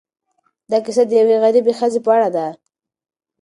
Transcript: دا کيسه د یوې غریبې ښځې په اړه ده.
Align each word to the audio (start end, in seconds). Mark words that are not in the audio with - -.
دا 0.71 0.77
کيسه 0.85 1.03
د 1.07 1.11
یوې 1.21 1.35
غریبې 1.43 1.73
ښځې 1.79 1.99
په 2.05 2.09
اړه 2.17 2.29
ده. 2.35 2.47